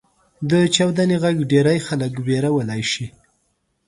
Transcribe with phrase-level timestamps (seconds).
[0.49, 3.05] •د چاودنې ږغ ډېری خلک وېرولی شي.